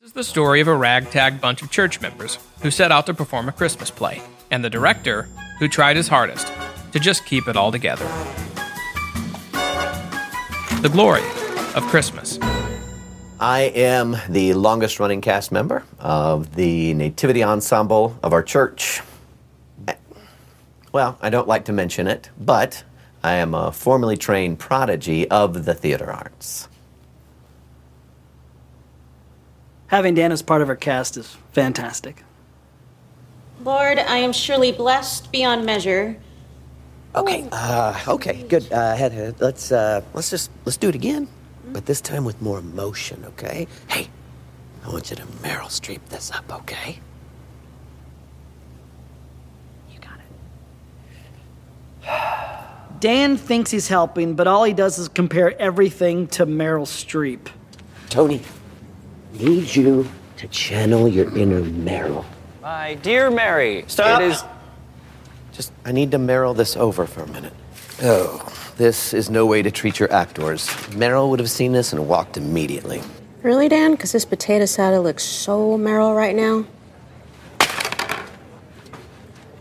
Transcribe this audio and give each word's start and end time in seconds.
This 0.00 0.10
is 0.10 0.14
the 0.14 0.22
story 0.22 0.60
of 0.60 0.68
a 0.68 0.76
ragtag 0.76 1.40
bunch 1.40 1.60
of 1.60 1.72
church 1.72 2.00
members 2.00 2.38
who 2.62 2.70
set 2.70 2.92
out 2.92 3.06
to 3.06 3.14
perform 3.14 3.48
a 3.48 3.52
Christmas 3.52 3.90
play, 3.90 4.22
and 4.48 4.64
the 4.64 4.70
director 4.70 5.22
who 5.58 5.66
tried 5.66 5.96
his 5.96 6.06
hardest 6.06 6.52
to 6.92 7.00
just 7.00 7.26
keep 7.26 7.48
it 7.48 7.56
all 7.56 7.72
together. 7.72 8.04
The 10.82 10.88
glory 10.92 11.24
of 11.74 11.82
Christmas. 11.88 12.38
I 13.40 13.72
am 13.74 14.16
the 14.28 14.54
longest 14.54 15.00
running 15.00 15.20
cast 15.20 15.50
member 15.50 15.82
of 15.98 16.54
the 16.54 16.94
Nativity 16.94 17.42
Ensemble 17.42 18.16
of 18.22 18.32
our 18.32 18.44
church. 18.44 19.02
Well, 20.92 21.18
I 21.20 21.28
don't 21.28 21.48
like 21.48 21.64
to 21.64 21.72
mention 21.72 22.06
it, 22.06 22.30
but 22.38 22.84
I 23.24 23.32
am 23.32 23.52
a 23.52 23.72
formally 23.72 24.16
trained 24.16 24.60
prodigy 24.60 25.28
of 25.28 25.64
the 25.64 25.74
theater 25.74 26.12
arts. 26.12 26.68
Having 29.88 30.14
Dan 30.14 30.32
as 30.32 30.42
part 30.42 30.62
of 30.62 30.68
our 30.68 30.76
cast 30.76 31.16
is 31.16 31.36
fantastic. 31.52 32.22
Lord, 33.64 33.98
I 33.98 34.18
am 34.18 34.32
surely 34.32 34.70
blessed 34.70 35.32
beyond 35.32 35.64
measure. 35.66 36.16
Okay, 37.14 37.48
uh, 37.50 37.98
okay, 38.06 38.44
good. 38.48 38.70
Uh, 38.70 38.94
head, 38.94 39.12
head. 39.12 39.40
Let's 39.40 39.72
uh, 39.72 40.02
let's 40.12 40.30
just 40.30 40.50
let's 40.66 40.76
do 40.76 40.90
it 40.90 40.94
again, 40.94 41.26
but 41.72 41.86
this 41.86 42.02
time 42.02 42.24
with 42.24 42.40
more 42.42 42.58
emotion. 42.58 43.24
Okay? 43.28 43.66
Hey, 43.88 44.08
I 44.84 44.90
want 44.90 45.10
you 45.10 45.16
to 45.16 45.22
Meryl 45.22 45.68
Streep 45.68 46.04
this 46.10 46.30
up. 46.30 46.52
Okay? 46.60 47.00
You 49.90 49.98
got 50.00 50.20
it. 52.04 53.00
Dan 53.00 53.38
thinks 53.38 53.70
he's 53.70 53.88
helping, 53.88 54.34
but 54.34 54.46
all 54.46 54.64
he 54.64 54.74
does 54.74 54.98
is 54.98 55.08
compare 55.08 55.58
everything 55.60 56.26
to 56.28 56.44
Meryl 56.44 56.86
Streep. 56.86 57.48
Tony, 58.10 58.42
need 59.32 59.74
you 59.74 60.08
to 60.36 60.48
channel 60.48 61.08
your 61.08 61.36
inner 61.36 61.62
Meryl. 61.62 62.24
My 62.62 62.94
dear 62.94 63.30
Mary, 63.30 63.84
Stop. 63.86 64.20
it 64.20 64.30
is. 64.30 64.44
Just, 65.52 65.72
I 65.84 65.92
need 65.92 66.10
to 66.12 66.18
Meryl 66.18 66.56
this 66.56 66.76
over 66.76 67.06
for 67.06 67.22
a 67.22 67.26
minute. 67.28 67.52
Oh, 68.02 68.46
this 68.76 69.12
is 69.12 69.28
no 69.28 69.44
way 69.46 69.62
to 69.62 69.70
treat 69.70 69.98
your 69.98 70.12
actors. 70.12 70.68
Meryl 70.90 71.30
would 71.30 71.40
have 71.40 71.50
seen 71.50 71.72
this 71.72 71.92
and 71.92 72.08
walked 72.08 72.36
immediately. 72.36 73.02
Really, 73.42 73.68
Dan? 73.68 73.92
Because 73.92 74.12
this 74.12 74.24
potato 74.24 74.66
salad 74.66 75.02
looks 75.02 75.24
so 75.24 75.76
Meryl 75.76 76.16
right 76.16 76.36
now. 76.36 76.64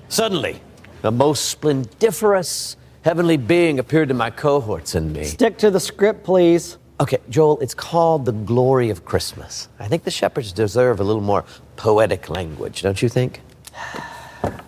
Suddenly, 0.10 0.62
the 1.02 1.12
most 1.12 1.46
splendiferous 1.46 2.76
heavenly 3.02 3.38
being 3.38 3.80
appeared 3.80 4.10
to 4.10 4.14
my 4.14 4.30
cohorts 4.30 4.96
and 4.96 5.14
me. 5.14 5.24
Stick 5.24 5.58
to 5.60 5.72
the 5.72 5.80
script, 5.80 6.24
please. 6.24 6.78
Okay, 7.00 7.20
Joel, 7.30 7.60
it's 7.60 7.76
called 7.76 8.26
the 8.26 8.32
glory 8.32 8.90
of 8.90 9.06
Christmas. 9.06 9.70
I 9.80 9.88
think 9.88 10.04
the 10.04 10.12
shepherds 10.12 10.52
deserve 10.52 11.00
a 11.00 11.04
little 11.04 11.22
more 11.22 11.46
poetic 11.76 12.28
language, 12.28 12.82
don't 12.82 13.00
you 13.00 13.08
think? 13.08 13.42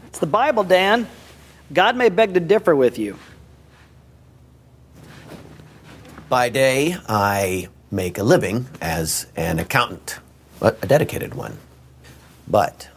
It's 0.08 0.20
the 0.20 0.28
Bible, 0.28 0.64
Dan. 0.64 1.08
God 1.74 1.96
may 1.96 2.10
beg 2.10 2.36
to 2.36 2.40
differ 2.40 2.76
with 2.76 3.00
you. 3.00 3.18
By 6.30 6.50
day, 6.50 6.96
I 7.08 7.70
make 7.90 8.20
a 8.20 8.24
living 8.24 8.68
as 8.80 9.26
an 9.36 9.58
accountant, 9.58 10.20
but 10.60 10.78
a 10.84 10.88
dedicated 10.88 11.34
one. 11.34 11.58
But 12.48 12.90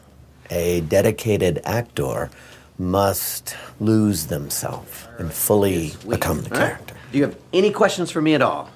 a 0.51 0.83
dedicated 0.83 1.63
actor 1.65 2.31
must 2.79 3.57
lose 3.81 4.27
themselves 4.27 5.09
and 5.19 5.33
fully 5.33 5.95
become 6.07 6.43
the 6.43 6.51
character. 6.51 6.95
Do 7.13 7.19
you 7.19 7.25
have 7.25 7.37
any 7.55 7.71
questions 7.71 8.11
for 8.11 8.21
me 8.21 8.35
at 8.35 8.43
all? 8.43 8.69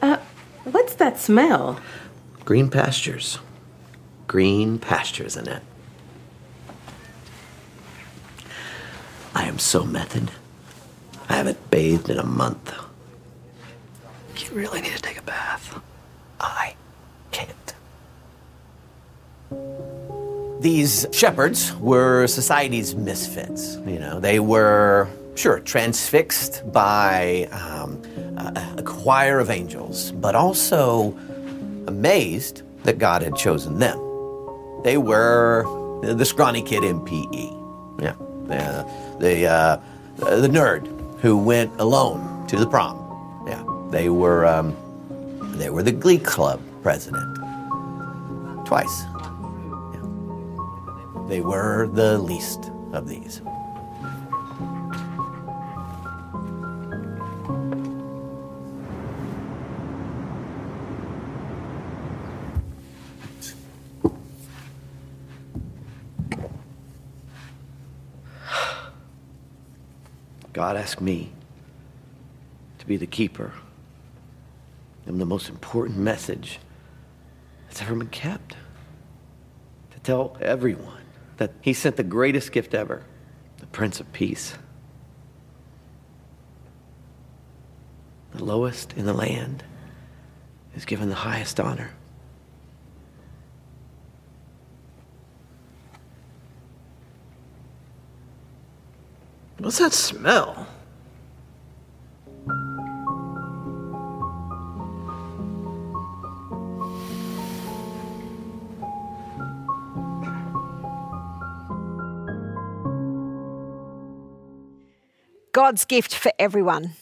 Uh, 0.00 0.18
what's 0.64 0.94
that 0.96 1.18
smell? 1.18 1.80
Green 2.44 2.70
pastures. 2.70 3.38
Green 4.26 4.78
pastures, 4.78 5.36
Annette. 5.36 5.62
I 9.34 9.44
am 9.44 9.58
so 9.58 9.84
method. 9.84 10.30
I 11.28 11.34
haven't 11.34 11.70
bathed 11.70 12.10
in 12.10 12.18
a 12.18 12.24
month. 12.24 12.72
You 14.36 14.50
really 14.52 14.80
need 14.80 14.92
to 14.92 15.02
take 15.02 15.18
a 15.18 15.22
bath. 15.22 15.80
I 16.40 16.74
can't. 17.30 17.74
These 20.60 21.06
shepherds 21.12 21.74
were 21.76 22.26
society's 22.26 22.94
misfits. 22.94 23.76
You 23.86 23.98
know, 23.98 24.20
they 24.20 24.40
were, 24.40 25.08
sure, 25.34 25.60
transfixed 25.60 26.70
by 26.72 27.48
a, 27.52 27.77
a 27.77 27.77
choir 29.08 29.38
of 29.38 29.48
angels, 29.48 30.12
but 30.12 30.34
also 30.34 31.16
amazed 31.86 32.60
that 32.84 32.98
God 32.98 33.22
had 33.22 33.34
chosen 33.34 33.78
them. 33.78 33.98
They 34.84 34.98
were 34.98 35.64
the, 36.02 36.26
scrawny 36.26 36.60
kid 36.60 36.84
in 36.84 37.02
PE. 37.06 37.46
Yeah, 38.04 38.16
the 38.48 38.86
the, 39.18 39.46
uh, 39.46 39.80
the 40.18 40.48
nerd 40.48 40.86
who 41.22 41.38
went 41.38 41.72
alone 41.80 42.46
to 42.48 42.56
the 42.58 42.66
prom. 42.66 42.98
Yeah, 43.46 43.64
they 43.90 44.10
were 44.10 44.44
um, 44.44 44.76
they 45.56 45.70
were 45.70 45.82
the 45.82 45.92
Glee 45.92 46.18
Club 46.18 46.60
president 46.82 47.34
twice. 48.66 49.04
Yeah. 49.94 50.04
They 51.28 51.40
were 51.40 51.86
the 51.86 52.18
least 52.18 52.70
of 52.92 53.08
these. 53.08 53.40
Asked 70.88 71.02
me 71.02 71.32
to 72.78 72.86
be 72.86 72.96
the 72.96 73.06
keeper 73.06 73.52
of 75.06 75.18
the 75.18 75.26
most 75.26 75.50
important 75.50 75.98
message 75.98 76.60
that's 77.66 77.82
ever 77.82 77.94
been 77.94 78.08
kept. 78.08 78.56
To 79.90 80.00
tell 80.00 80.38
everyone 80.40 81.02
that 81.36 81.52
He 81.60 81.74
sent 81.74 81.96
the 81.96 82.02
greatest 82.02 82.52
gift 82.52 82.72
ever, 82.72 83.04
the 83.58 83.66
Prince 83.66 84.00
of 84.00 84.10
Peace. 84.14 84.56
The 88.32 88.42
lowest 88.42 88.94
in 88.94 89.04
the 89.04 89.12
land 89.12 89.64
is 90.74 90.86
given 90.86 91.10
the 91.10 91.16
highest 91.16 91.60
honor. 91.60 91.90
What's 99.58 99.76
that 99.80 99.92
smell? 99.92 100.66
God's 115.58 115.84
gift 115.84 116.14
for 116.14 116.30
everyone. 116.38 116.92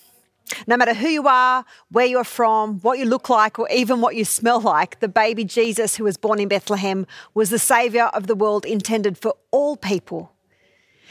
No 0.66 0.78
matter 0.78 0.94
who 0.94 1.08
you 1.08 1.28
are, 1.28 1.66
where 1.90 2.06
you're 2.06 2.24
from, 2.24 2.80
what 2.80 2.98
you 2.98 3.04
look 3.04 3.28
like, 3.28 3.58
or 3.58 3.68
even 3.70 4.00
what 4.00 4.16
you 4.16 4.24
smell 4.24 4.62
like, 4.62 4.98
the 5.00 5.08
baby 5.08 5.44
Jesus 5.44 5.96
who 5.96 6.04
was 6.04 6.16
born 6.16 6.40
in 6.40 6.48
Bethlehem 6.48 7.06
was 7.34 7.50
the 7.50 7.58
Saviour 7.58 8.06
of 8.14 8.28
the 8.28 8.34
world 8.34 8.64
intended 8.64 9.18
for 9.18 9.34
all 9.50 9.76
people. 9.76 10.32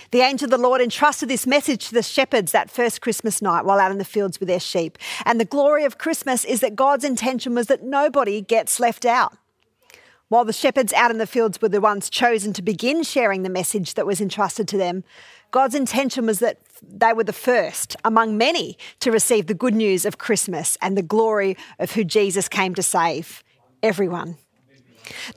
The 0.10 0.22
angel 0.22 0.46
of 0.46 0.50
the 0.50 0.58
Lord 0.58 0.82
entrusted 0.82 1.30
this 1.30 1.46
message 1.46 1.88
to 1.90 1.94
the 1.94 2.02
shepherds 2.02 2.52
that 2.52 2.72
first 2.72 3.00
Christmas 3.00 3.44
night 3.44 3.64
while 3.64 3.80
out 3.80 3.92
in 3.92 4.00
the 4.00 4.06
fields 4.06 4.40
with 4.40 4.50
their 4.50 4.60
sheep. 4.60 4.98
And 5.24 5.40
the 5.40 5.46
glory 5.46 5.86
of 5.86 6.00
Christmas 6.00 6.46
is 6.46 6.62
that 6.62 6.76
God's 6.76 7.06
intention 7.06 7.54
was 7.54 7.68
that 7.68 7.84
nobody 7.84 8.42
gets 8.42 8.80
left 8.80 9.06
out. 9.06 9.38
While 10.30 10.46
the 10.46 10.54
shepherds 10.54 10.92
out 10.94 11.12
in 11.12 11.20
the 11.20 11.28
fields 11.28 11.62
were 11.62 11.70
the 11.70 11.80
ones 11.80 12.10
chosen 12.10 12.52
to 12.54 12.64
begin 12.64 13.04
sharing 13.04 13.44
the 13.44 13.50
message 13.50 13.94
that 13.94 14.08
was 14.08 14.20
entrusted 14.20 14.68
to 14.70 14.78
them, 14.78 15.04
God's 15.52 15.76
intention 15.76 16.26
was 16.26 16.40
that 16.40 16.58
they 16.82 17.14
were 17.14 17.24
the 17.24 17.32
first 17.32 17.96
among 18.04 18.36
many 18.36 18.78
to 19.02 19.12
receive 19.12 19.46
the 19.46 19.54
good 19.54 19.76
news 19.76 20.04
of 20.04 20.18
Christmas 20.18 20.78
and 20.82 20.98
the 20.98 21.04
glory 21.04 21.56
of 21.78 21.92
who 21.92 22.04
Jesus 22.04 22.50
came 22.50 22.74
to 22.74 22.82
save 22.82 23.44
everyone. 23.84 24.38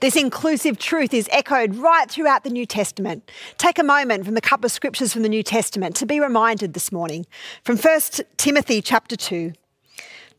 This 0.01 0.15
inclusive 0.15 0.79
truth 0.79 1.13
is 1.13 1.29
echoed 1.31 1.75
right 1.75 2.09
throughout 2.09 2.43
the 2.43 2.49
New 2.49 2.65
Testament. 2.65 3.29
Take 3.59 3.77
a 3.77 3.83
moment 3.83 4.25
from 4.25 4.33
the 4.33 4.41
couple 4.41 4.65
of 4.65 4.71
scriptures 4.71 5.13
from 5.13 5.21
the 5.21 5.29
New 5.29 5.43
Testament 5.43 5.95
to 5.97 6.07
be 6.07 6.19
reminded 6.19 6.73
this 6.73 6.91
morning. 6.91 7.27
From 7.63 7.77
1 7.77 8.01
Timothy 8.37 8.81
chapter 8.81 9.15
2. 9.15 9.53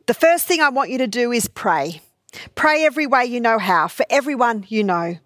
The 0.07 0.15
first 0.15 0.47
thing 0.47 0.61
I 0.61 0.71
want 0.71 0.91
you 0.91 0.99
to 0.99 1.07
do 1.07 1.31
is 1.31 1.47
pray. 1.47 2.01
Pray 2.55 2.85
every 2.85 3.07
way 3.07 3.25
you 3.25 3.41
know 3.41 3.59
how, 3.59 3.89
for 3.89 4.07
everyone 4.11 4.65
you 4.69 4.85
know. 4.85 5.17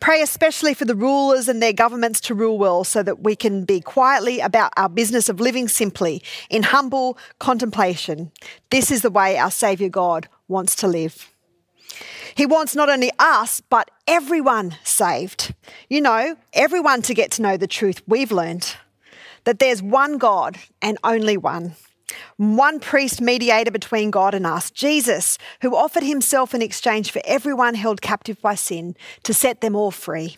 Pray 0.00 0.22
especially 0.22 0.74
for 0.74 0.84
the 0.84 0.94
rulers 0.94 1.48
and 1.48 1.60
their 1.60 1.72
governments 1.72 2.20
to 2.20 2.34
rule 2.34 2.58
well 2.58 2.84
so 2.84 3.02
that 3.02 3.20
we 3.20 3.34
can 3.34 3.64
be 3.64 3.80
quietly 3.80 4.40
about 4.40 4.72
our 4.76 4.88
business 4.88 5.28
of 5.28 5.40
living 5.40 5.68
simply 5.68 6.22
in 6.48 6.62
humble 6.62 7.18
contemplation. 7.38 8.30
This 8.70 8.90
is 8.90 9.02
the 9.02 9.10
way 9.10 9.36
our 9.36 9.50
Saviour 9.50 9.90
God 9.90 10.28
wants 10.46 10.76
to 10.76 10.86
live. 10.86 11.32
He 12.34 12.46
wants 12.46 12.76
not 12.76 12.88
only 12.88 13.10
us, 13.18 13.60
but 13.60 13.90
everyone 14.06 14.76
saved. 14.84 15.54
You 15.88 16.00
know, 16.00 16.36
everyone 16.52 17.02
to 17.02 17.14
get 17.14 17.32
to 17.32 17.42
know 17.42 17.56
the 17.56 17.66
truth 17.66 18.02
we've 18.06 18.30
learned 18.30 18.76
that 19.44 19.58
there's 19.58 19.82
one 19.82 20.18
God 20.18 20.58
and 20.82 20.98
only 21.02 21.36
one. 21.36 21.74
One 22.36 22.80
priest 22.80 23.20
mediator 23.20 23.70
between 23.70 24.10
God 24.10 24.34
and 24.34 24.46
us, 24.46 24.70
Jesus, 24.70 25.38
who 25.60 25.76
offered 25.76 26.02
himself 26.02 26.54
in 26.54 26.62
exchange 26.62 27.10
for 27.10 27.20
everyone 27.24 27.74
held 27.74 28.00
captive 28.00 28.40
by 28.40 28.54
sin 28.54 28.96
to 29.24 29.34
set 29.34 29.60
them 29.60 29.76
all 29.76 29.90
free. 29.90 30.36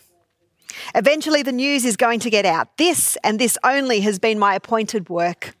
Eventually, 0.95 1.43
the 1.43 1.51
news 1.51 1.85
is 1.85 1.97
going 1.97 2.19
to 2.21 2.29
get 2.29 2.45
out. 2.45 2.77
This 2.77 3.17
and 3.23 3.39
this 3.39 3.57
only 3.63 4.01
has 4.01 4.19
been 4.19 4.39
my 4.39 4.55
appointed 4.55 5.09
work 5.09 5.55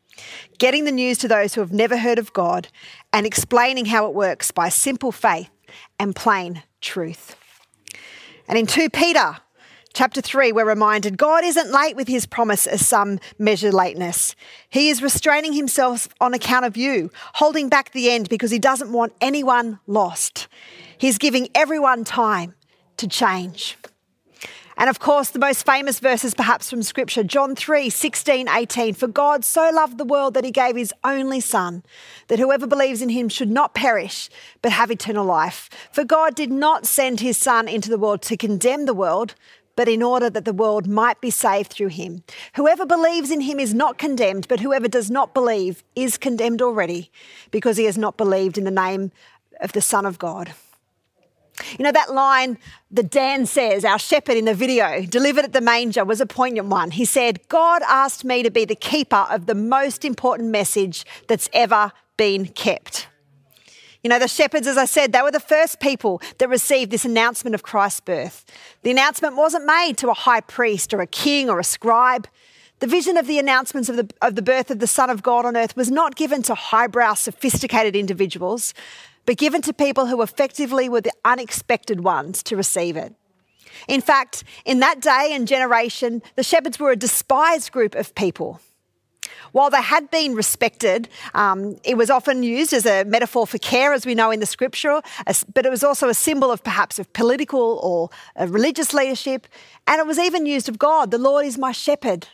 getting 0.57 0.85
the 0.85 0.91
news 0.91 1.17
to 1.19 1.27
those 1.27 1.53
who 1.53 1.61
have 1.61 1.71
never 1.71 1.97
heard 1.97 2.19
of 2.19 2.33
God 2.33 2.67
and 3.13 3.25
explaining 3.25 3.85
how 3.85 4.05
it 4.05 4.13
works 4.13 4.51
by 4.51 4.69
simple 4.69 5.11
faith 5.11 5.49
and 5.99 6.15
plain 6.15 6.63
truth. 6.81 7.35
And 8.47 8.57
in 8.57 8.67
2 8.67 8.89
Peter 8.89 9.37
chapter 9.93 10.21
3, 10.21 10.51
we're 10.51 10.65
reminded 10.65 11.17
God 11.17 11.43
isn't 11.43 11.71
late 11.71 11.95
with 11.95 12.07
his 12.07 12.25
promise 12.25 12.67
as 12.67 12.85
some 12.85 13.19
measure 13.37 13.71
lateness. 13.71 14.35
He 14.69 14.89
is 14.89 15.01
restraining 15.01 15.53
himself 15.53 16.07
on 16.19 16.33
account 16.33 16.65
of 16.65 16.77
you, 16.77 17.11
holding 17.35 17.69
back 17.69 17.91
the 17.91 18.09
end 18.09 18.29
because 18.29 18.51
he 18.51 18.59
doesn't 18.59 18.91
want 18.91 19.13
anyone 19.21 19.79
lost. 19.87 20.47
He's 20.97 21.17
giving 21.17 21.49
everyone 21.55 22.03
time 22.03 22.55
to 22.97 23.07
change. 23.07 23.77
And 24.77 24.89
of 24.89 24.99
course, 24.99 25.29
the 25.29 25.37
most 25.37 25.65
famous 25.65 25.99
verses 25.99 26.33
perhaps 26.33 26.69
from 26.69 26.81
Scripture, 26.81 27.23
John 27.23 27.55
3 27.55 27.89
16, 27.89 28.47
18. 28.47 28.93
For 28.95 29.07
God 29.07 29.45
so 29.45 29.69
loved 29.69 29.97
the 29.97 30.05
world 30.05 30.33
that 30.33 30.43
he 30.43 30.51
gave 30.51 30.75
his 30.75 30.93
only 31.03 31.39
Son, 31.39 31.83
that 32.29 32.39
whoever 32.39 32.65
believes 32.65 33.01
in 33.01 33.09
him 33.09 33.29
should 33.29 33.51
not 33.51 33.75
perish, 33.75 34.29
but 34.61 34.71
have 34.71 34.89
eternal 34.89 35.25
life. 35.25 35.69
For 35.91 36.03
God 36.03 36.33
did 36.33 36.51
not 36.51 36.87
send 36.87 37.19
his 37.19 37.37
Son 37.37 37.67
into 37.67 37.89
the 37.89 37.99
world 37.99 38.21
to 38.23 38.37
condemn 38.37 38.85
the 38.85 38.93
world, 38.93 39.35
but 39.75 39.87
in 39.87 40.03
order 40.03 40.29
that 40.29 40.45
the 40.45 40.53
world 40.53 40.87
might 40.87 41.21
be 41.21 41.29
saved 41.29 41.71
through 41.71 41.87
him. 41.87 42.23
Whoever 42.55 42.85
believes 42.85 43.31
in 43.31 43.41
him 43.41 43.59
is 43.59 43.73
not 43.73 43.97
condemned, 43.97 44.47
but 44.47 44.59
whoever 44.59 44.87
does 44.87 45.09
not 45.09 45.33
believe 45.33 45.83
is 45.95 46.17
condemned 46.17 46.61
already, 46.61 47.11
because 47.51 47.77
he 47.77 47.85
has 47.85 47.97
not 47.97 48.17
believed 48.17 48.57
in 48.57 48.63
the 48.63 48.71
name 48.71 49.11
of 49.59 49.71
the 49.73 49.81
Son 49.81 50.05
of 50.05 50.19
God. 50.19 50.53
You 51.77 51.83
know, 51.83 51.91
that 51.91 52.13
line 52.13 52.57
that 52.89 53.11
Dan 53.11 53.45
says, 53.45 53.85
our 53.85 53.99
shepherd 53.99 54.35
in 54.35 54.45
the 54.45 54.53
video, 54.53 55.05
delivered 55.05 55.45
at 55.45 55.53
the 55.53 55.61
manger, 55.61 56.03
was 56.03 56.19
a 56.19 56.25
poignant 56.25 56.69
one. 56.69 56.91
He 56.91 57.05
said, 57.05 57.47
God 57.49 57.81
asked 57.87 58.25
me 58.25 58.41
to 58.41 58.49
be 58.49 58.65
the 58.65 58.75
keeper 58.75 59.27
of 59.29 59.45
the 59.45 59.53
most 59.55 60.03
important 60.03 60.49
message 60.49 61.05
that's 61.27 61.49
ever 61.53 61.91
been 62.17 62.47
kept. 62.47 63.07
You 64.03 64.09
know, 64.09 64.17
the 64.17 64.27
shepherds, 64.27 64.65
as 64.65 64.77
I 64.77 64.85
said, 64.85 65.11
they 65.11 65.21
were 65.21 65.31
the 65.31 65.39
first 65.39 65.79
people 65.79 66.21
that 66.39 66.49
received 66.49 66.89
this 66.89 67.05
announcement 67.05 67.53
of 67.53 67.61
Christ's 67.61 67.99
birth. 67.99 68.45
The 68.81 68.89
announcement 68.89 69.35
wasn't 69.35 69.65
made 69.65 69.97
to 69.97 70.09
a 70.09 70.15
high 70.15 70.41
priest 70.41 70.93
or 70.93 71.01
a 71.01 71.07
king 71.07 71.49
or 71.49 71.59
a 71.59 71.63
scribe. 71.63 72.27
The 72.79 72.87
vision 72.87 73.15
of 73.15 73.27
the 73.27 73.37
announcements 73.37 73.89
of 73.89 73.97
the, 73.97 74.09
of 74.23 74.35
the 74.35 74.41
birth 74.41 74.71
of 74.71 74.79
the 74.79 74.87
Son 74.87 75.11
of 75.11 75.21
God 75.21 75.45
on 75.45 75.55
earth 75.55 75.75
was 75.75 75.91
not 75.91 76.15
given 76.15 76.41
to 76.43 76.55
highbrow, 76.55 77.13
sophisticated 77.13 77.95
individuals, 77.95 78.73
but 79.27 79.37
given 79.37 79.61
to 79.61 79.73
people 79.73 80.07
who 80.07 80.23
effectively 80.23 80.89
were 80.89 81.01
the 81.01 81.13
unexpected 81.23 82.03
ones 82.03 82.41
to 82.41 82.57
receive 82.57 82.97
it. 82.97 83.13
In 83.87 84.01
fact, 84.01 84.43
in 84.65 84.79
that 84.79 84.99
day 84.99 85.29
and 85.31 85.47
generation, 85.47 86.23
the 86.35 86.43
shepherds 86.43 86.79
were 86.79 86.89
a 86.89 86.95
despised 86.95 87.71
group 87.71 87.93
of 87.93 88.15
people. 88.15 88.59
While 89.51 89.69
they 89.69 89.81
had 89.81 90.09
been 90.09 90.33
respected, 90.35 91.09
um, 91.33 91.77
it 91.83 91.97
was 91.97 92.09
often 92.09 92.43
used 92.43 92.73
as 92.73 92.85
a 92.85 93.03
metaphor 93.03 93.45
for 93.45 93.57
care, 93.57 93.93
as 93.93 94.05
we 94.05 94.15
know 94.15 94.31
in 94.31 94.39
the 94.39 94.45
scripture, 94.45 95.01
but 95.53 95.65
it 95.65 95.69
was 95.69 95.83
also 95.83 96.09
a 96.09 96.13
symbol 96.13 96.51
of 96.51 96.63
perhaps 96.63 96.99
of 96.99 97.11
political 97.13 97.79
or 97.83 98.09
religious 98.47 98.93
leadership, 98.93 99.47
and 99.87 99.99
it 99.99 100.07
was 100.07 100.17
even 100.19 100.45
used 100.45 100.69
of 100.69 100.79
God. 100.79 101.11
The 101.11 101.17
Lord 101.17 101.45
is 101.45 101.57
my 101.57 101.71
shepherd. 101.71 102.27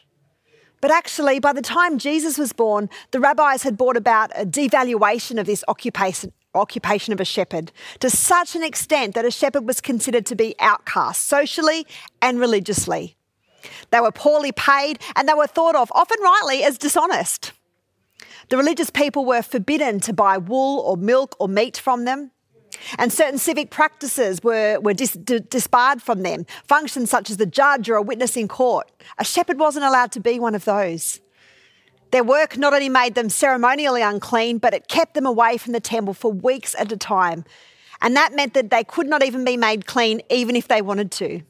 But 0.80 0.92
actually, 0.92 1.40
by 1.40 1.54
the 1.54 1.64
time 1.64 1.98
Jesus 1.98 2.38
was 2.38 2.54
born, 2.54 2.90
the 3.10 3.20
rabbis 3.20 3.64
had 3.64 3.78
brought 3.78 3.98
about 3.98 4.32
a 4.36 4.46
devaluation 4.46 5.40
of 5.40 5.48
this 5.48 5.64
occupation, 5.68 6.32
occupation 6.54 7.14
of 7.14 7.20
a 7.20 7.26
shepherd 7.26 7.72
to 8.00 8.12
such 8.12 8.56
an 8.56 8.64
extent 8.64 9.16
that 9.16 9.26
a 9.26 9.32
shepherd 9.32 9.66
was 9.66 9.82
considered 9.82 10.26
to 10.28 10.36
be 10.36 10.56
outcast 10.60 11.26
socially 11.26 11.88
and 12.22 12.40
religiously. 12.40 13.17
They 13.92 14.00
were 14.00 14.12
poorly 14.12 14.52
paid 14.52 15.00
and 15.16 15.28
they 15.28 15.34
were 15.34 15.48
thought 15.48 15.76
of, 15.76 15.92
often 15.94 16.18
rightly, 16.22 16.64
as 16.64 16.78
dishonest. 16.78 17.54
The 18.50 18.58
religious 18.58 18.90
people 18.90 19.26
were 19.26 19.42
forbidden 19.42 20.00
to 20.02 20.14
buy 20.14 20.38
wool 20.38 20.80
or 20.80 20.98
milk 20.98 21.36
or 21.40 21.48
meat 21.48 21.78
from 21.78 22.06
them. 22.06 22.32
And 22.98 23.12
certain 23.12 23.38
civic 23.38 23.72
practices 23.72 24.44
were, 24.44 24.80
were 24.80 24.94
dis, 24.94 25.14
d- 25.14 25.40
disbarred 25.40 26.02
from 26.02 26.24
them, 26.24 26.46
functions 26.64 27.10
such 27.10 27.30
as 27.30 27.38
the 27.38 27.46
judge 27.46 27.90
or 27.90 27.96
a 27.96 28.02
witness 28.02 28.38
in 28.38 28.48
court. 28.48 28.90
A 29.18 29.24
shepherd 29.24 29.60
wasn't 29.60 29.86
allowed 29.86 30.12
to 30.14 30.20
be 30.20 30.40
one 30.40 30.56
of 30.56 30.66
those. 30.66 31.20
Their 32.12 32.24
work 32.24 32.58
not 32.58 32.74
only 32.74 32.90
made 32.90 33.16
them 33.16 33.30
ceremonially 33.30 34.02
unclean, 34.02 34.60
but 34.60 34.74
it 34.74 34.88
kept 34.88 35.14
them 35.14 35.26
away 35.26 35.58
from 35.58 35.74
the 35.74 35.80
temple 35.80 36.14
for 36.14 36.32
weeks 36.32 36.76
at 36.78 36.92
a 36.92 36.98
time. 36.98 37.44
And 38.02 38.16
that 38.16 38.34
meant 38.34 38.54
that 38.54 38.70
they 38.70 38.84
could 38.84 39.08
not 39.08 39.24
even 39.24 39.44
be 39.44 39.58
made 39.58 39.86
clean, 39.86 40.22
even 40.30 40.56
if 40.56 40.68
they 40.68 40.82
wanted 40.82 41.12
to. 41.14 41.42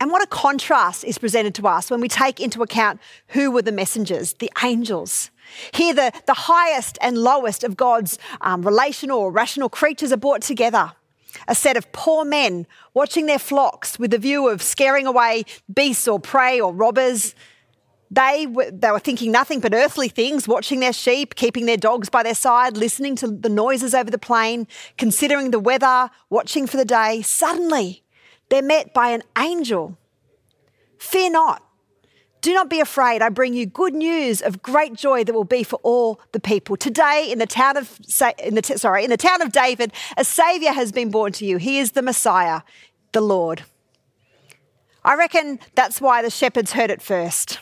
And 0.00 0.10
what 0.10 0.22
a 0.22 0.26
contrast 0.26 1.04
is 1.04 1.18
presented 1.18 1.54
to 1.56 1.68
us 1.68 1.90
when 1.90 2.00
we 2.00 2.08
take 2.08 2.40
into 2.40 2.62
account 2.62 3.00
who 3.28 3.50
were 3.50 3.60
the 3.60 3.70
messengers, 3.70 4.32
the 4.32 4.50
angels. 4.64 5.30
Here, 5.74 5.92
the, 5.92 6.10
the 6.26 6.34
highest 6.34 6.96
and 7.02 7.18
lowest 7.18 7.64
of 7.64 7.76
God's 7.76 8.18
um, 8.40 8.62
relational 8.62 9.18
or 9.18 9.30
rational 9.30 9.68
creatures 9.68 10.10
are 10.10 10.16
brought 10.16 10.40
together. 10.40 10.92
A 11.46 11.54
set 11.54 11.76
of 11.76 11.92
poor 11.92 12.24
men 12.24 12.66
watching 12.94 13.26
their 13.26 13.38
flocks 13.38 13.98
with 13.98 14.10
the 14.10 14.18
view 14.18 14.48
of 14.48 14.62
scaring 14.62 15.06
away 15.06 15.44
beasts 15.72 16.08
or 16.08 16.18
prey 16.18 16.60
or 16.60 16.72
robbers. 16.72 17.34
They 18.10 18.46
were, 18.48 18.70
they 18.70 18.90
were 18.90 18.98
thinking 18.98 19.30
nothing 19.30 19.60
but 19.60 19.74
earthly 19.74 20.08
things, 20.08 20.48
watching 20.48 20.80
their 20.80 20.94
sheep, 20.94 21.34
keeping 21.34 21.66
their 21.66 21.76
dogs 21.76 22.08
by 22.08 22.22
their 22.22 22.34
side, 22.34 22.76
listening 22.76 23.16
to 23.16 23.28
the 23.28 23.50
noises 23.50 23.94
over 23.94 24.10
the 24.10 24.18
plain, 24.18 24.66
considering 24.96 25.50
the 25.50 25.60
weather, 25.60 26.10
watching 26.30 26.66
for 26.66 26.78
the 26.78 26.84
day. 26.84 27.22
Suddenly, 27.22 28.02
they're 28.50 28.62
met 28.62 28.92
by 28.92 29.10
an 29.10 29.22
angel. 29.38 29.96
Fear 30.98 31.30
not. 31.30 31.62
Do 32.42 32.54
not 32.54 32.70
be 32.70 32.80
afraid. 32.80 33.20
I 33.20 33.28
bring 33.28 33.52
you 33.52 33.66
good 33.66 33.94
news 33.94 34.40
of 34.40 34.62
great 34.62 34.94
joy 34.94 35.24
that 35.24 35.32
will 35.34 35.44
be 35.44 35.62
for 35.62 35.78
all 35.82 36.20
the 36.32 36.40
people. 36.40 36.76
Today, 36.76 37.26
in 37.30 37.38
the 37.38 37.46
town 37.46 37.76
of 37.76 37.98
in 38.42 38.54
the 38.54 38.62
sorry, 38.76 39.04
in 39.04 39.10
the 39.10 39.16
town 39.16 39.42
of 39.42 39.52
David, 39.52 39.92
a 40.16 40.24
savior 40.24 40.72
has 40.72 40.90
been 40.90 41.10
born 41.10 41.32
to 41.32 41.44
you. 41.44 41.58
He 41.58 41.78
is 41.78 41.92
the 41.92 42.02
Messiah, 42.02 42.62
the 43.12 43.20
Lord. 43.20 43.64
I 45.04 45.16
reckon 45.16 45.60
that's 45.74 46.00
why 46.00 46.22
the 46.22 46.30
shepherds 46.30 46.72
heard 46.72 46.90
it 46.90 47.02
first. 47.02 47.58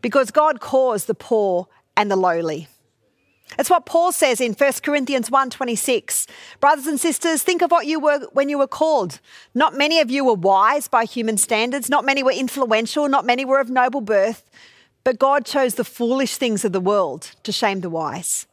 Because 0.00 0.30
God 0.30 0.60
calls 0.60 1.06
the 1.06 1.14
poor 1.14 1.66
and 1.96 2.10
the 2.10 2.16
lowly. 2.16 2.68
It's 3.58 3.70
what 3.70 3.86
Paul 3.86 4.12
says 4.12 4.40
in 4.40 4.54
1 4.54 4.82
Corinthians 4.82 5.30
1:26. 5.30 6.26
Brothers 6.60 6.86
and 6.86 7.00
sisters, 7.00 7.42
think 7.42 7.62
of 7.62 7.70
what 7.70 7.86
you 7.86 8.00
were 8.00 8.20
when 8.32 8.48
you 8.48 8.58
were 8.58 8.66
called. 8.66 9.20
Not 9.54 9.74
many 9.74 10.00
of 10.00 10.10
you 10.10 10.24
were 10.24 10.34
wise 10.34 10.88
by 10.88 11.04
human 11.04 11.36
standards, 11.36 11.88
not 11.88 12.04
many 12.04 12.22
were 12.22 12.32
influential, 12.32 13.08
not 13.08 13.24
many 13.24 13.44
were 13.44 13.60
of 13.60 13.70
noble 13.70 14.00
birth, 14.00 14.50
but 15.04 15.18
God 15.18 15.44
chose 15.44 15.74
the 15.74 15.84
foolish 15.84 16.36
things 16.36 16.64
of 16.64 16.72
the 16.72 16.80
world 16.80 17.32
to 17.42 17.52
shame 17.52 17.80
the 17.80 17.90
wise. 17.90 18.46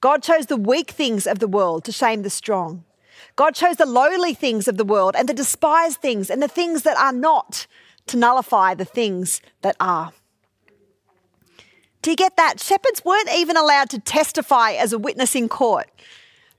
God 0.00 0.22
chose 0.22 0.46
the 0.46 0.56
weak 0.56 0.90
things 0.90 1.26
of 1.26 1.38
the 1.38 1.48
world 1.48 1.84
to 1.84 1.92
shame 1.92 2.22
the 2.22 2.30
strong. 2.30 2.84
God 3.36 3.54
chose 3.54 3.76
the 3.76 3.86
lowly 3.86 4.34
things 4.34 4.68
of 4.68 4.76
the 4.76 4.84
world 4.84 5.14
and 5.16 5.28
the 5.28 5.34
despised 5.34 6.00
things 6.00 6.30
and 6.30 6.42
the 6.42 6.48
things 6.48 6.82
that 6.82 6.96
are 6.96 7.12
not 7.12 7.66
to 8.06 8.16
nullify 8.16 8.74
the 8.74 8.84
things 8.84 9.40
that 9.62 9.76
are. 9.80 10.12
Do 12.02 12.10
you 12.10 12.16
get 12.16 12.36
that? 12.36 12.60
Shepherds 12.60 13.04
weren't 13.04 13.30
even 13.32 13.56
allowed 13.56 13.90
to 13.90 13.98
testify 13.98 14.72
as 14.72 14.92
a 14.92 14.98
witness 14.98 15.34
in 15.34 15.48
court. 15.48 15.88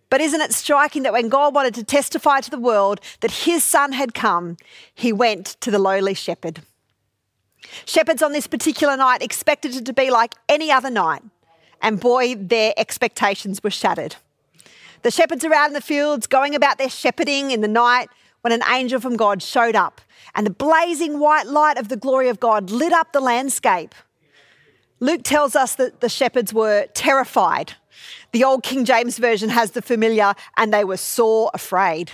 But 0.10 0.22
isn't 0.22 0.41
it 0.41 0.53
striking 0.53 1.03
that 1.03 1.13
when 1.13 1.29
God 1.29 1.53
wanted 1.53 1.75
to 1.75 1.84
testify 1.84 2.41
to 2.41 2.50
the 2.50 2.60
world 2.60 3.00
that 3.22 3.31
his 3.31 3.63
son 3.63 3.91
had 3.91 4.13
come, 4.13 4.58
he 4.93 5.13
went 5.13 5.58
to 5.62 5.69
the 5.69 5.79
lowly 5.79 6.13
shepherd? 6.13 6.62
Shepherds 7.86 8.24
on 8.24 8.31
this 8.31 8.48
particular 8.48 8.98
night 8.98 9.22
expected 9.22 9.75
it 9.75 9.86
to 9.86 9.93
be 9.93 10.10
like 10.10 10.34
any 10.48 10.72
other 10.72 10.89
night, 10.89 11.22
and 11.81 12.00
boy, 12.00 12.36
their 12.36 12.74
expectations 12.75 13.63
were 13.63 13.69
shattered. 13.69 14.15
The 15.03 15.12
shepherds 15.12 15.46
are 15.46 15.53
out 15.53 15.67
in 15.67 15.74
the 15.74 15.81
fields 15.81 16.27
going 16.27 16.55
about 16.55 16.77
their 16.77 16.89
shepherding 16.89 17.51
in 17.51 17.62
the 17.62 17.67
night 17.67 18.10
when 18.41 18.51
an 18.51 18.63
angel 18.69 19.00
from 19.00 19.15
God 19.15 19.43
showed 19.43 19.75
up, 19.75 20.01
and 20.34 20.46
the 20.46 20.51
blazing 20.51 21.19
white 21.19 21.46
light 21.46 21.77
of 21.77 21.89
the 21.89 21.98
glory 21.98 22.29
of 22.29 22.39
God 22.39 22.72
lit 22.72 22.93
up 22.93 23.13
the 23.13 23.22
landscape. 23.22 23.93
Luke 25.00 25.24
tells 25.24 25.56
us 25.56 25.75
that 25.75 26.01
the 26.01 26.10
shepherds 26.10 26.53
were 26.53 26.88
terrified. 26.94 27.74
The 28.32 28.44
old 28.44 28.63
King 28.63 28.86
James 28.86 29.18
Version 29.18 29.50
has 29.50 29.72
the 29.72 29.82
familiar, 29.82 30.34
and 30.58 30.74
they 30.74 30.84
were 30.84 30.98
sore 30.98 31.50
afraid. 31.53 32.12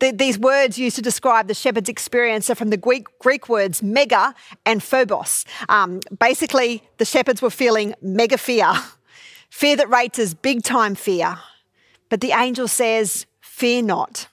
The, 0.00 0.10
these 0.10 0.38
words 0.38 0.78
used 0.78 0.96
to 0.96 1.02
describe 1.02 1.46
the 1.48 1.54
shepherd's 1.54 1.88
experience 1.88 2.50
are 2.50 2.54
from 2.54 2.70
the 2.70 2.76
Greek, 2.76 3.06
Greek 3.20 3.48
words 3.48 3.82
mega 3.82 4.34
and 4.66 4.82
phobos. 4.82 5.44
Um, 5.68 6.00
basically, 6.18 6.82
the 6.98 7.04
shepherds 7.04 7.40
were 7.40 7.50
feeling 7.50 7.94
mega 8.02 8.38
fear, 8.38 8.72
fear 9.50 9.76
that 9.76 9.88
rates 9.88 10.18
as 10.18 10.34
big 10.34 10.62
time 10.62 10.94
fear. 10.94 11.38
But 12.08 12.20
the 12.20 12.32
angel 12.32 12.68
says, 12.68 13.26
Fear 13.40 13.82
not. 13.82 14.28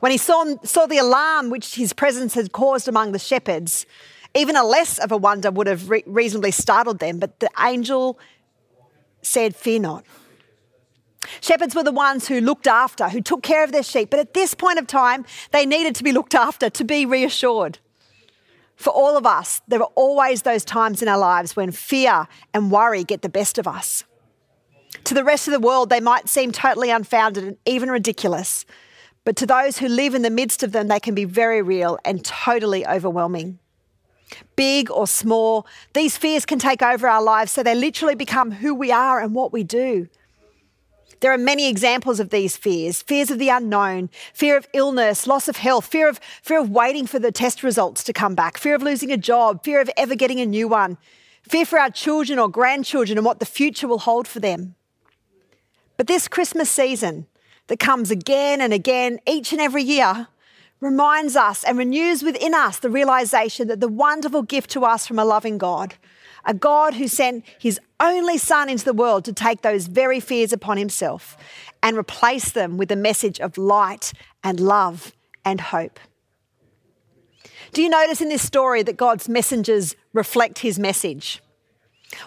When 0.00 0.12
he 0.12 0.18
saw, 0.18 0.44
saw 0.62 0.86
the 0.86 0.98
alarm 0.98 1.48
which 1.48 1.74
his 1.74 1.92
presence 1.92 2.34
had 2.34 2.52
caused 2.52 2.86
among 2.86 3.12
the 3.12 3.18
shepherds, 3.18 3.86
even 4.36 4.56
a 4.56 4.64
less 4.64 4.98
of 4.98 5.12
a 5.12 5.16
wonder 5.16 5.50
would 5.50 5.66
have 5.66 5.88
re- 5.88 6.04
reasonably 6.06 6.50
startled 6.50 6.98
them, 6.98 7.18
but 7.18 7.40
the 7.40 7.50
angel 7.58 8.18
said, 9.22 9.56
Fear 9.56 9.80
not. 9.80 10.04
Shepherds 11.40 11.74
were 11.74 11.82
the 11.82 11.92
ones 11.92 12.28
who 12.28 12.40
looked 12.40 12.66
after, 12.66 13.08
who 13.08 13.20
took 13.20 13.42
care 13.42 13.64
of 13.64 13.72
their 13.72 13.82
sheep, 13.82 14.10
but 14.10 14.20
at 14.20 14.34
this 14.34 14.54
point 14.54 14.78
of 14.78 14.86
time, 14.86 15.24
they 15.50 15.66
needed 15.66 15.94
to 15.96 16.04
be 16.04 16.12
looked 16.12 16.34
after, 16.34 16.70
to 16.70 16.84
be 16.84 17.04
reassured. 17.04 17.78
For 18.76 18.90
all 18.90 19.16
of 19.16 19.26
us, 19.26 19.62
there 19.66 19.80
are 19.80 19.90
always 19.94 20.42
those 20.42 20.64
times 20.64 21.02
in 21.02 21.08
our 21.08 21.18
lives 21.18 21.56
when 21.56 21.72
fear 21.72 22.28
and 22.52 22.70
worry 22.70 23.04
get 23.04 23.22
the 23.22 23.28
best 23.28 23.58
of 23.58 23.66
us. 23.66 24.04
To 25.04 25.14
the 25.14 25.24
rest 25.24 25.48
of 25.48 25.52
the 25.52 25.60
world, 25.60 25.90
they 25.90 26.00
might 26.00 26.28
seem 26.28 26.52
totally 26.52 26.90
unfounded 26.90 27.44
and 27.44 27.56
even 27.64 27.90
ridiculous, 27.90 28.64
but 29.24 29.34
to 29.36 29.46
those 29.46 29.78
who 29.78 29.88
live 29.88 30.14
in 30.14 30.22
the 30.22 30.30
midst 30.30 30.62
of 30.62 30.72
them, 30.72 30.88
they 30.88 31.00
can 31.00 31.14
be 31.14 31.24
very 31.24 31.62
real 31.62 31.98
and 32.04 32.24
totally 32.24 32.86
overwhelming. 32.86 33.58
Big 34.56 34.90
or 34.90 35.06
small, 35.06 35.66
these 35.92 36.16
fears 36.16 36.44
can 36.44 36.58
take 36.58 36.82
over 36.82 37.08
our 37.08 37.22
lives 37.22 37.52
so 37.52 37.62
they 37.62 37.74
literally 37.74 38.14
become 38.14 38.50
who 38.50 38.74
we 38.74 38.90
are 38.90 39.20
and 39.20 39.34
what 39.34 39.52
we 39.52 39.62
do. 39.62 40.08
There 41.20 41.32
are 41.32 41.38
many 41.38 41.68
examples 41.68 42.20
of 42.20 42.30
these 42.30 42.56
fears 42.56 43.02
fears 43.02 43.30
of 43.30 43.38
the 43.38 43.48
unknown, 43.48 44.10
fear 44.34 44.56
of 44.56 44.68
illness, 44.72 45.26
loss 45.26 45.48
of 45.48 45.56
health, 45.56 45.86
fear 45.86 46.08
of, 46.08 46.20
fear 46.42 46.60
of 46.60 46.70
waiting 46.70 47.06
for 47.06 47.18
the 47.18 47.32
test 47.32 47.62
results 47.62 48.04
to 48.04 48.12
come 48.12 48.34
back, 48.34 48.58
fear 48.58 48.74
of 48.74 48.82
losing 48.82 49.10
a 49.10 49.16
job, 49.16 49.64
fear 49.64 49.80
of 49.80 49.90
ever 49.96 50.14
getting 50.14 50.40
a 50.40 50.46
new 50.46 50.68
one, 50.68 50.98
fear 51.42 51.64
for 51.64 51.78
our 51.78 51.90
children 51.90 52.38
or 52.38 52.48
grandchildren 52.48 53.16
and 53.16 53.24
what 53.24 53.38
the 53.38 53.46
future 53.46 53.88
will 53.88 54.00
hold 54.00 54.28
for 54.28 54.40
them. 54.40 54.74
But 55.96 56.06
this 56.06 56.28
Christmas 56.28 56.68
season 56.68 57.26
that 57.68 57.78
comes 57.78 58.10
again 58.10 58.60
and 58.60 58.72
again, 58.72 59.18
each 59.26 59.52
and 59.52 59.60
every 59.60 59.82
year, 59.82 60.28
reminds 60.80 61.36
us 61.36 61.64
and 61.64 61.78
renews 61.78 62.22
within 62.22 62.54
us 62.54 62.78
the 62.78 62.90
realization 62.90 63.68
that 63.68 63.80
the 63.80 63.88
wonderful 63.88 64.42
gift 64.42 64.70
to 64.70 64.84
us 64.84 65.06
from 65.06 65.18
a 65.18 65.24
loving 65.24 65.58
God 65.58 65.94
a 66.46 66.54
God 66.54 66.94
who 66.94 67.08
sent 67.08 67.44
his 67.58 67.78
only 68.00 68.38
Son 68.38 68.68
into 68.68 68.84
the 68.84 68.92
world 68.92 69.24
to 69.24 69.32
take 69.32 69.62
those 69.62 69.88
very 69.88 70.20
fears 70.20 70.52
upon 70.52 70.78
himself 70.78 71.36
and 71.82 71.96
replace 71.96 72.52
them 72.52 72.76
with 72.78 72.90
a 72.90 72.96
message 72.96 73.40
of 73.40 73.58
light 73.58 74.12
and 74.42 74.60
love 74.60 75.12
and 75.44 75.60
hope. 75.60 75.98
Do 77.72 77.82
you 77.82 77.88
notice 77.88 78.20
in 78.20 78.28
this 78.28 78.42
story 78.42 78.82
that 78.84 78.96
God's 78.96 79.28
messengers 79.28 79.96
reflect 80.12 80.60
his 80.60 80.78
message? 80.78 81.42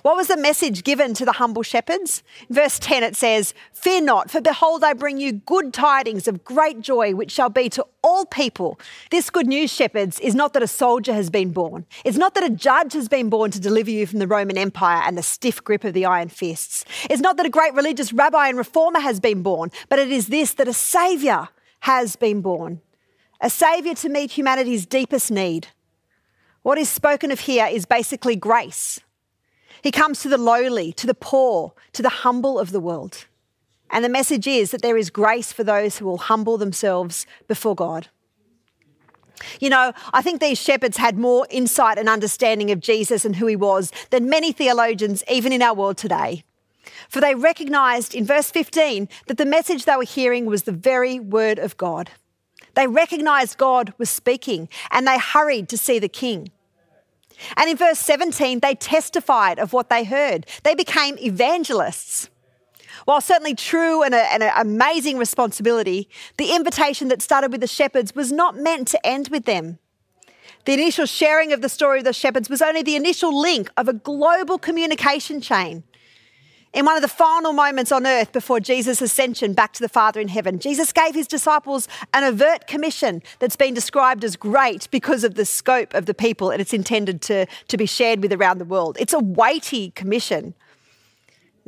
What 0.02 0.18
was 0.18 0.28
the 0.28 0.38
message 0.38 0.84
given 0.84 1.14
to 1.16 1.26
the 1.26 1.34
humble 1.34 1.64
shepherds? 1.64 2.22
In 2.50 2.56
verse 2.56 2.80
10, 2.80 3.02
it 3.02 3.16
says, 3.16 3.54
Fear 3.72 4.02
not, 4.02 4.30
for 4.30 4.42
behold, 4.42 4.84
I 4.84 4.94
bring 4.94 5.20
you 5.20 5.32
good 5.32 5.74
tidings 5.74 6.28
of 6.28 6.44
great 6.44 6.82
joy, 6.82 7.16
which 7.16 7.32
shall 7.32 7.50
be 7.50 7.70
to 7.70 7.86
all 8.04 8.26
people. 8.26 8.80
This 9.10 9.30
good 9.30 9.48
news, 9.48 9.72
shepherds, 9.72 10.20
is 10.20 10.36
not 10.36 10.54
that 10.54 10.64
a 10.64 10.68
soldier 10.68 11.14
has 11.14 11.30
been 11.30 11.52
born. 11.52 11.86
It's 12.04 12.18
not 12.18 12.36
that 12.36 12.44
a 12.44 12.50
judge 12.50 12.94
has 12.94 13.08
been 13.08 13.30
born 13.30 13.52
to 13.52 13.60
deliver 13.60 13.90
you 13.90 14.06
from 14.06 14.20
the 14.20 14.28
Roman 14.28 14.58
Empire 14.58 15.02
and 15.06 15.18
the 15.18 15.24
stiff 15.24 15.64
grip 15.64 15.86
of 15.86 15.94
the 15.94 16.06
iron 16.06 16.28
fists. 16.28 16.84
It's 17.10 17.22
not 17.22 17.38
that 17.38 17.46
a 17.46 17.50
great 17.50 17.74
religious 17.74 18.12
rabbi 18.12 18.50
and 18.50 18.58
reformer 18.58 19.00
has 19.00 19.20
been 19.22 19.44
born, 19.44 19.72
but 19.88 20.00
it 20.00 20.12
is 20.12 20.28
this 20.28 20.54
that 20.56 20.68
a 20.68 20.74
saviour 20.74 21.50
has 21.82 22.18
been 22.18 22.42
born. 22.42 22.82
A 23.40 23.50
saviour 23.50 23.96
to 23.96 24.10
meet 24.10 24.38
humanity's 24.38 24.86
deepest 24.86 25.32
need. 25.32 25.68
What 26.64 26.78
is 26.78 26.90
spoken 26.90 27.32
of 27.32 27.42
here 27.42 27.68
is 27.68 27.86
basically 27.86 28.36
grace 28.36 29.00
he 29.84 29.92
comes 29.92 30.22
to 30.22 30.30
the 30.30 30.38
lowly, 30.38 30.92
to 30.94 31.08
the 31.08 31.14
poor, 31.14 31.74
to 31.94 32.02
the 32.02 32.10
humble 32.10 32.60
of 32.60 32.72
the 32.72 32.80
world. 32.80 33.26
And 33.90 34.06
the 34.06 34.10
message 34.10 34.48
is 34.48 34.72
that 34.72 34.82
there 34.82 34.98
is 34.98 35.10
grace 35.10 35.52
for 35.52 35.64
those 35.64 35.98
who 35.98 36.06
will 36.06 36.18
humble 36.18 36.58
themselves 36.58 37.26
before 37.48 37.76
God. 37.76 38.08
You 39.60 39.70
know, 39.70 39.94
I 40.14 40.22
think 40.22 40.42
these 40.42 40.60
shepherds 40.60 40.98
had 40.98 41.18
more 41.18 41.48
insight 41.50 41.98
and 41.98 42.10
understanding 42.10 42.72
of 42.72 42.82
Jesus 42.82 43.26
and 43.26 43.38
who 43.38 43.48
he 43.48 43.56
was 43.56 43.92
than 44.10 44.30
many 44.30 44.52
theologians, 44.52 45.24
even 45.30 45.54
in 45.54 45.62
our 45.62 45.74
world 45.74 45.98
today. 45.98 46.44
For 47.08 47.22
they 47.22 47.36
recognized 47.36 48.14
in 48.14 48.26
verse 48.26 48.52
15 48.52 49.08
that 49.28 49.38
the 49.38 49.46
message 49.46 49.86
they 49.86 49.96
were 49.96 50.04
hearing 50.04 50.46
was 50.46 50.64
the 50.64 50.72
very 50.72 51.20
word 51.20 51.58
of 51.58 51.78
God. 51.78 52.12
They 52.76 52.88
recognized 52.88 53.58
God 53.58 53.94
was 53.98 54.10
speaking 54.10 54.70
and 54.92 55.08
they 55.08 55.18
hurried 55.18 55.70
to 55.70 55.78
see 55.78 56.00
the 56.00 56.10
king. 56.10 56.52
And 57.56 57.70
in 57.70 57.78
verse 57.78 58.00
17, 58.00 58.60
they 58.60 58.76
testified 58.76 59.60
of 59.60 59.74
what 59.74 59.90
they 59.90 60.04
heard. 60.04 60.46
They 60.64 60.76
became 60.76 61.18
evangelists. 61.20 62.30
While 63.06 63.22
certainly 63.22 63.56
true 63.56 64.04
and, 64.04 64.14
an 64.14 64.42
amazing 64.58 65.18
responsibility, 65.18 66.10
the 66.38 66.54
invitation 66.54 67.08
that 67.08 67.22
started 67.22 67.52
with 67.52 67.62
the 67.62 67.68
shepherds 67.68 68.14
was 68.14 68.32
not 68.32 68.58
meant 68.58 68.88
to 68.90 69.08
end 69.08 69.30
with 69.30 69.46
them. 69.46 69.80
The 70.66 70.74
initial 70.74 71.06
sharing 71.06 71.54
of 71.54 71.62
the 71.62 71.70
story 71.70 72.00
of 72.00 72.06
the 72.06 72.14
shepherds 72.14 72.50
was 72.50 72.62
only 72.62 72.84
the 72.84 72.96
initial 72.96 73.38
link 73.38 73.72
of 73.78 73.88
a 73.88 73.94
global 73.94 74.60
communication 74.60 75.42
chain 75.42 75.84
in 76.74 76.86
one 76.86 76.96
of 76.96 77.02
the 77.02 77.08
final 77.08 77.52
moments 77.52 77.92
on 77.92 78.06
earth 78.06 78.32
before 78.32 78.60
Jesus' 78.60 79.02
ascension 79.02 79.54
back 79.54 79.74
to 79.74 79.82
the 79.82 79.90
Father 79.90 80.20
in 80.20 80.28
heaven, 80.28 80.60
Jesus 80.60 80.94
gave 80.94 81.16
his 81.16 81.28
disciples 81.28 81.88
an 82.14 82.24
overt 82.24 82.68
commission 82.68 83.24
that's 83.40 83.56
been 83.56 83.74
described 83.74 84.24
as 84.24 84.36
great 84.36 84.90
because 84.92 85.24
of 85.24 85.36
the 85.36 85.46
scope 85.46 85.94
of 85.96 86.06
the 86.06 86.14
people 86.14 86.52
and 86.52 86.62
it's 86.62 86.74
intended 86.74 87.22
to, 87.24 87.48
to 87.68 87.78
be 87.78 87.88
shared 87.88 88.22
with 88.22 88.32
around 88.32 88.60
the 88.60 88.66
world. 88.66 88.98
It's 89.00 89.14
a 89.14 89.20
weighty 89.20 89.92
commission. 89.92 90.54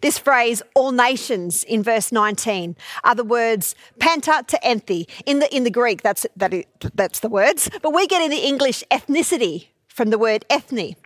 This 0.00 0.18
phrase, 0.18 0.62
all 0.74 0.92
nations, 0.92 1.64
in 1.64 1.82
verse 1.82 2.12
19, 2.12 2.76
are 3.04 3.14
the 3.14 3.24
words 3.24 3.74
panta 3.98 4.44
to 4.46 4.58
enthi. 4.64 5.08
In 5.26 5.38
the, 5.38 5.54
in 5.54 5.64
the 5.64 5.70
Greek, 5.70 6.02
that's, 6.02 6.26
that 6.36 6.54
is, 6.54 6.64
that's 6.94 7.20
the 7.20 7.28
words, 7.28 7.70
but 7.82 7.92
we 7.92 8.06
get 8.06 8.22
in 8.22 8.30
the 8.30 8.46
English 8.46 8.84
ethnicity 8.90 9.68
from 9.88 10.10
the 10.10 10.18
word 10.18 10.44
ethne. 10.50 10.96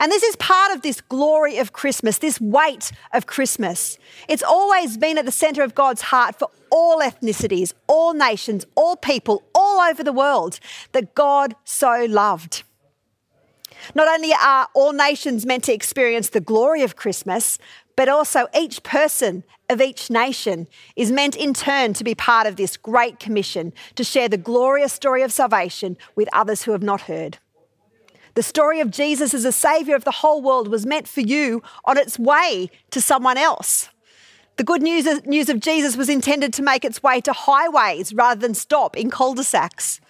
And 0.00 0.12
this 0.12 0.22
is 0.22 0.36
part 0.36 0.72
of 0.74 0.82
this 0.82 1.00
glory 1.00 1.58
of 1.58 1.72
Christmas, 1.72 2.18
this 2.18 2.40
weight 2.40 2.92
of 3.12 3.26
Christmas. 3.26 3.98
It's 4.28 4.42
always 4.42 4.96
been 4.96 5.18
at 5.18 5.24
the 5.24 5.32
center 5.32 5.62
of 5.62 5.74
God's 5.74 6.02
heart 6.02 6.38
for 6.38 6.48
all 6.70 7.00
ethnicities, 7.00 7.72
all 7.86 8.14
nations, 8.14 8.64
all 8.74 8.96
people, 8.96 9.42
all 9.54 9.80
over 9.80 10.04
the 10.04 10.12
world 10.12 10.60
that 10.92 11.14
God 11.14 11.54
so 11.64 12.06
loved. 12.08 12.62
Not 13.94 14.08
only 14.08 14.32
are 14.32 14.68
all 14.74 14.92
nations 14.92 15.46
meant 15.46 15.64
to 15.64 15.72
experience 15.72 16.30
the 16.30 16.40
glory 16.40 16.82
of 16.82 16.96
Christmas, 16.96 17.58
but 17.98 18.08
also 18.08 18.46
each 18.56 18.84
person 18.84 19.42
of 19.68 19.80
each 19.80 20.08
nation 20.08 20.68
is 20.94 21.10
meant 21.10 21.34
in 21.34 21.52
turn 21.52 21.92
to 21.92 22.04
be 22.04 22.14
part 22.14 22.46
of 22.46 22.54
this 22.54 22.76
great 22.76 23.18
commission 23.18 23.72
to 23.96 24.04
share 24.04 24.28
the 24.28 24.36
glorious 24.36 24.92
story 24.92 25.20
of 25.20 25.32
salvation 25.32 25.96
with 26.14 26.28
others 26.32 26.62
who 26.62 26.70
have 26.70 26.82
not 26.82 27.00
heard. 27.02 27.38
The 28.34 28.42
story 28.44 28.78
of 28.78 28.92
Jesus 28.92 29.34
as 29.34 29.44
a 29.44 29.50
savior 29.50 29.96
of 29.96 30.04
the 30.04 30.12
whole 30.12 30.40
world 30.40 30.68
was 30.68 30.86
meant 30.86 31.08
for 31.08 31.22
you 31.22 31.60
on 31.86 31.98
its 31.98 32.20
way 32.20 32.70
to 32.92 33.00
someone 33.00 33.36
else. 33.36 33.88
The 34.58 34.64
good 34.70 34.80
news, 34.80 35.26
news 35.26 35.48
of 35.48 35.58
Jesus 35.58 35.96
was 35.96 36.08
intended 36.08 36.52
to 36.52 36.62
make 36.62 36.84
its 36.84 37.02
way 37.02 37.20
to 37.22 37.32
highways 37.32 38.14
rather 38.14 38.40
than 38.40 38.54
stop 38.54 38.96
in 38.96 39.10
cul 39.10 39.34
de 39.34 39.42
sacs. 39.42 40.00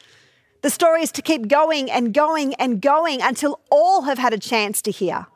The 0.61 0.69
story 0.69 1.05
is 1.05 1.13
to 1.13 1.23
keep 1.23 1.49
going 1.49 1.91
and 1.91 2.13
going 2.13 2.53
and 2.57 2.83
going 2.83 3.23
until 3.23 3.61
all 3.71 4.03
have 4.03 4.19
had 4.19 4.35
a 4.35 4.39
chance 4.39 4.83
to 4.83 4.91
hear. 4.91 5.27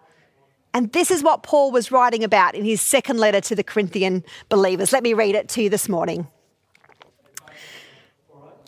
And 0.74 0.92
this 0.92 1.10
is 1.10 1.22
what 1.22 1.42
Paul 1.42 1.70
was 1.70 1.92
writing 1.92 2.24
about 2.24 2.54
in 2.54 2.64
his 2.64 2.80
second 2.80 3.18
letter 3.18 3.40
to 3.42 3.54
the 3.54 3.62
Corinthian 3.62 4.24
believers. 4.48 4.92
Let 4.92 5.02
me 5.02 5.12
read 5.12 5.34
it 5.34 5.48
to 5.50 5.62
you 5.62 5.68
this 5.68 5.88
morning. 5.88 6.28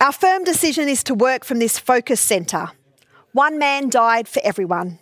Our 0.00 0.12
firm 0.12 0.44
decision 0.44 0.88
is 0.88 1.02
to 1.04 1.14
work 1.14 1.44
from 1.44 1.60
this 1.60 1.78
focus 1.78 2.20
centre. 2.20 2.70
One 3.32 3.58
man 3.58 3.88
died 3.88 4.28
for 4.28 4.40
everyone. 4.44 4.98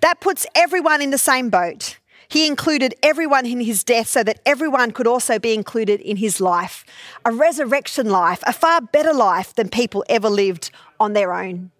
That 0.00 0.20
puts 0.20 0.46
everyone 0.54 1.02
in 1.02 1.10
the 1.10 1.18
same 1.18 1.50
boat. 1.50 1.98
He 2.28 2.46
included 2.46 2.94
everyone 3.02 3.46
in 3.46 3.60
his 3.60 3.84
death 3.84 4.08
so 4.08 4.22
that 4.22 4.40
everyone 4.44 4.90
could 4.92 5.06
also 5.06 5.38
be 5.38 5.54
included 5.54 6.00
in 6.00 6.16
his 6.18 6.40
life. 6.40 6.84
A 7.24 7.32
resurrection 7.32 8.10
life, 8.10 8.42
a 8.46 8.52
far 8.52 8.80
better 8.80 9.14
life 9.14 9.54
than 9.54 9.68
people 9.68 10.04
ever 10.08 10.28
lived 10.28 10.70
on 11.00 11.14
their 11.14 11.32
own. 11.32 11.70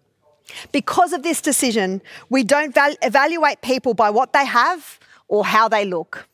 Because 0.71 1.13
of 1.13 1.23
this 1.23 1.41
decision, 1.41 2.01
we 2.29 2.43
don't 2.43 2.73
val- 2.73 2.95
evaluate 3.01 3.61
people 3.61 3.93
by 3.93 4.09
what 4.09 4.33
they 4.33 4.45
have 4.45 4.99
or 5.27 5.45
how 5.45 5.67
they 5.67 5.85
look. 5.85 6.27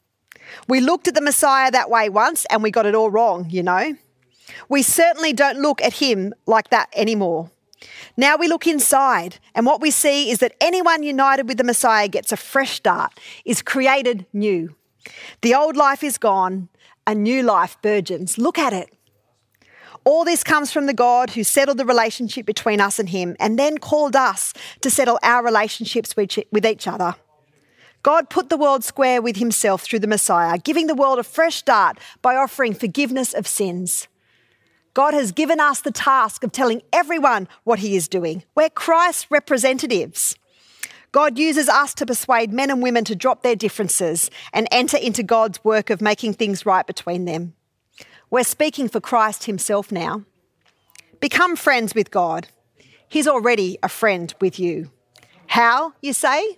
We 0.68 0.80
looked 0.80 1.08
at 1.08 1.16
the 1.16 1.22
Messiah 1.22 1.72
that 1.72 1.90
way 1.90 2.10
once 2.10 2.46
and 2.50 2.64
we 2.64 2.72
got 2.72 2.86
it 2.86 2.96
all 2.96 3.10
wrong, 3.10 3.50
you 3.50 3.64
know. 3.64 3.96
We 4.70 4.82
certainly 4.82 5.34
don't 5.34 5.60
look 5.60 5.82
at 5.82 5.94
him 5.94 6.34
like 6.46 6.70
that 6.70 6.90
anymore. 6.96 7.52
Now 8.18 8.38
we 8.38 8.48
look 8.48 8.66
inside, 8.66 9.40
and 9.54 9.66
what 9.66 9.82
we 9.82 9.92
see 9.92 10.32
is 10.32 10.40
that 10.40 10.56
anyone 10.62 11.04
united 11.04 11.48
with 11.48 11.58
the 11.58 11.64
Messiah 11.64 12.08
gets 12.08 12.32
a 12.32 12.38
fresh 12.38 12.76
start, 12.76 13.20
is 13.44 13.62
created 13.62 14.26
new. 14.34 14.76
The 15.42 15.54
old 15.54 15.76
life 15.76 16.04
is 16.04 16.18
gone, 16.18 16.70
a 17.06 17.14
new 17.14 17.44
life 17.44 17.78
burgeons. 17.82 18.38
Look 18.38 18.58
at 18.58 18.74
it. 18.74 18.90
All 20.06 20.24
this 20.24 20.44
comes 20.44 20.72
from 20.72 20.86
the 20.86 20.94
God 20.94 21.32
who 21.32 21.44
settled 21.44 21.80
the 21.80 21.86
relationship 21.86 22.46
between 22.46 22.80
us 22.80 23.00
and 23.00 23.10
Him 23.10 23.36
and 23.40 23.58
then 23.58 23.80
called 23.80 24.16
us 24.16 24.54
to 24.82 24.92
settle 24.92 25.20
our 25.24 25.44
relationships 25.44 26.16
with 26.16 26.66
each 26.66 26.88
other. 26.88 27.16
God 28.04 28.30
put 28.30 28.50
the 28.50 28.58
world 28.58 28.84
square 28.84 29.20
with 29.20 29.38
Himself 29.38 29.82
through 29.82 29.98
the 30.00 30.08
Messiah, 30.08 30.60
giving 30.60 30.86
the 30.86 30.94
world 30.94 31.18
a 31.18 31.24
fresh 31.24 31.56
start 31.56 31.98
by 32.22 32.36
offering 32.36 32.76
forgiveness 32.76 33.34
of 33.34 33.48
sins. 33.48 34.08
God 34.94 35.16
has 35.16 35.32
given 35.32 35.60
us 35.60 35.82
the 35.82 35.90
task 35.90 36.44
of 36.44 36.52
telling 36.52 36.84
everyone 36.94 37.48
what 37.64 37.80
He 37.80 37.96
is 37.96 38.08
doing. 38.08 38.44
We're 38.54 38.70
Christ's 38.70 39.32
representatives. 39.32 40.38
God 41.12 41.40
uses 41.40 41.68
us 41.68 41.96
to 41.96 42.06
persuade 42.06 42.54
men 42.54 42.70
and 42.70 42.84
women 42.84 43.06
to 43.06 43.16
drop 43.16 43.42
their 43.42 43.56
differences 43.56 44.30
and 44.54 44.68
enter 44.72 44.98
into 44.98 45.24
God's 45.24 45.64
work 45.64 45.90
of 45.90 46.00
making 46.00 46.36
things 46.36 46.64
right 46.64 46.86
between 46.86 47.26
them. 47.26 47.56
We're 48.30 48.44
speaking 48.44 48.88
for 48.88 49.00
Christ 49.00 49.46
Himself 49.46 49.92
now. 49.92 50.24
Become 51.20 51.56
friends 51.56 51.96
with 51.96 52.12
God. 52.12 52.48
He's 53.08 53.28
already 53.28 53.78
a 53.82 53.90
friend 53.90 54.34
with 54.42 54.60
you. 54.60 54.92
How, 55.48 55.94
you 56.02 56.14
say? 56.14 56.58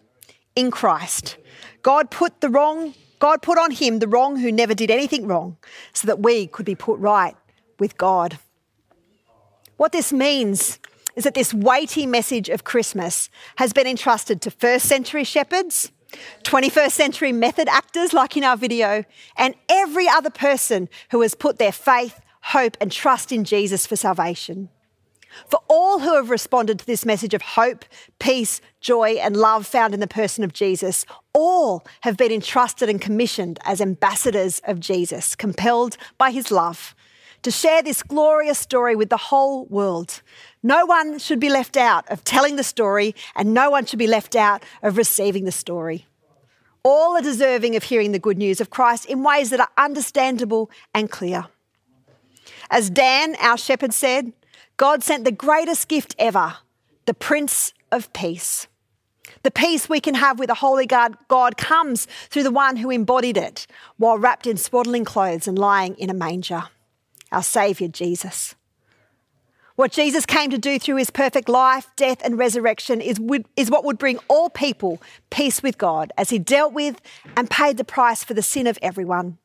In 0.55 0.71
Christ. 0.71 1.38
God 1.81 2.09
put 2.09 2.41
the 2.41 2.50
wrong 2.50 2.93
God 3.19 3.41
put 3.41 3.57
on 3.57 3.71
him 3.71 4.00
the 4.00 4.07
wrong 4.07 4.38
who 4.38 4.51
never 4.51 4.74
did 4.74 4.91
anything 4.91 5.27
wrong 5.27 5.57
so 5.93 6.07
that 6.07 6.19
we 6.19 6.47
could 6.47 6.65
be 6.65 6.75
put 6.75 7.00
right 7.00 7.36
with 7.79 7.97
God. 7.97 8.38
What 9.77 9.91
this 9.91 10.13
means 10.13 10.79
is 11.15 11.24
that 11.24 11.33
this 11.33 11.53
weighty 11.53 12.05
message 12.05 12.50
of 12.50 12.63
Christmas 12.63 13.29
has 13.57 13.74
been 13.74 13.88
entrusted 13.88 14.41
to 14.41 14.51
first 14.51 14.86
century 14.86 15.24
shepherds 15.24 15.91
21st 16.44 16.92
century 16.92 17.32
method 17.32 17.68
actors, 17.68 18.14
like 18.14 18.38
in 18.38 18.44
our 18.44 18.58
video, 18.58 19.04
and 19.38 19.56
every 19.70 20.08
other 20.08 20.30
person 20.30 20.90
who 21.12 21.22
has 21.22 21.36
put 21.36 21.60
their 21.60 21.72
faith, 21.72 22.20
hope, 22.42 22.78
and 22.80 22.92
trust 22.92 23.32
in 23.32 23.44
Jesus 23.44 23.86
for 23.86 23.96
salvation. 23.96 24.70
For 25.50 25.60
all 25.68 26.00
who 26.00 26.16
have 26.16 26.30
responded 26.30 26.80
to 26.80 26.86
this 26.86 27.06
message 27.06 27.34
of 27.34 27.42
hope, 27.42 27.86
peace, 28.20 28.62
joy, 28.82 29.12
and 29.16 29.38
love 29.38 29.68
found 29.68 29.94
in 29.94 30.00
the 30.00 30.08
person 30.08 30.44
of 30.44 30.54
Jesus, 30.54 31.06
all 31.34 31.86
have 32.02 32.18
been 32.18 32.32
entrusted 32.32 32.90
and 32.90 33.00
commissioned 33.00 33.60
as 33.64 33.82
ambassadors 33.82 34.62
of 34.66 34.80
Jesus, 34.80 35.36
compelled 35.36 35.98
by 36.18 36.32
his 36.32 36.50
love 36.50 36.96
to 37.44 37.51
share 37.51 37.82
this 37.82 38.03
glorious 38.03 38.60
story 38.60 38.96
with 38.96 39.10
the 39.10 39.17
whole 39.17 39.65
world. 39.65 40.22
No 40.63 40.86
one 40.86 41.20
should 41.20 41.39
be 41.39 41.50
left 41.50 41.77
out 41.77 42.10
of 42.10 42.24
telling 42.24 42.56
the 42.56 42.63
story, 42.63 43.15
and 43.36 43.53
no 43.53 43.70
one 43.70 43.86
should 43.86 44.00
be 44.00 44.08
left 44.08 44.36
out 44.36 44.63
of 44.82 44.98
receiving 44.98 45.46
the 45.46 45.51
story. 45.51 46.06
All 46.84 47.15
are 47.17 47.22
deserving 47.22 47.75
of 47.75 47.84
hearing 47.84 48.12
the 48.12 48.20
good 48.20 48.38
news 48.38 48.62
of 48.62 48.70
Christ 48.70 49.06
in 49.06 49.24
ways 49.24 49.50
that 49.50 49.60
are 49.60 49.70
understandable 49.77 50.70
and 50.94 51.12
clear. 51.12 51.46
As 52.70 52.89
Dan, 52.89 53.36
our 53.41 53.58
shepherd, 53.58 53.94
said, 53.94 54.34
God 54.77 55.03
sent 55.03 55.25
the 55.25 55.32
greatest 55.32 55.88
gift 55.88 56.15
ever, 56.17 56.58
the 57.06 57.13
Prince 57.13 57.74
of 57.91 58.12
Peace. 58.13 58.67
The 59.44 59.51
peace 59.51 59.88
we 59.88 60.00
can 60.00 60.15
have 60.15 60.39
with 60.39 60.50
a 60.50 60.56
holy 60.56 60.86
God, 60.86 61.17
God 61.27 61.58
comes 61.58 62.08
through 62.29 62.44
the 62.44 62.51
one 62.51 62.77
who 62.77 62.89
embodied 62.89 63.38
it 63.38 63.67
while 63.98 64.17
wrapped 64.17 64.48
in 64.48 64.58
swaddling 64.58 65.06
clothes 65.06 65.48
and 65.48 65.58
lying 65.58 65.96
in 65.96 66.10
a 66.10 66.13
manger 66.13 66.65
our 67.31 67.43
Saviour 67.43 67.89
Jesus. 67.89 68.55
What 69.75 69.91
Jesus 69.91 70.25
came 70.25 70.50
to 70.50 70.57
do 70.57 70.79
through 70.79 70.96
his 70.96 71.12
perfect 71.12 71.48
life, 71.48 71.88
death, 71.96 72.19
and 72.24 72.38
resurrection 72.38 73.00
is, 73.00 73.19
is 73.55 73.69
what 73.69 73.86
would 73.86 74.00
bring 74.00 74.17
all 74.27 74.50
people 74.50 75.00
peace 75.29 75.62
with 75.62 75.77
God 75.77 76.12
as 76.17 76.31
he 76.31 76.39
dealt 76.39 76.74
with 76.74 77.00
and 77.36 77.47
paid 77.47 77.78
the 77.78 77.84
price 77.84 78.23
for 78.23 78.34
the 78.34 78.41
sin 78.41 78.65
of 78.65 78.80
everyone. 78.82 79.38